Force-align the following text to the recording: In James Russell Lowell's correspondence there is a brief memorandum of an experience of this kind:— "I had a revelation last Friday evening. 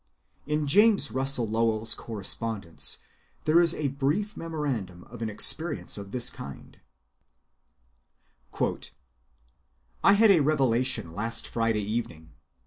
In 0.47 0.65
James 0.65 1.11
Russell 1.11 1.47
Lowell's 1.47 1.93
correspondence 1.93 3.03
there 3.43 3.61
is 3.61 3.75
a 3.75 3.89
brief 3.89 4.35
memorandum 4.35 5.03
of 5.03 5.21
an 5.21 5.29
experience 5.29 5.95
of 5.95 6.09
this 6.09 6.31
kind:— 6.31 6.79
"I 10.03 10.13
had 10.13 10.31
a 10.31 10.39
revelation 10.39 11.13
last 11.13 11.47
Friday 11.47 11.83
evening. 11.83 12.31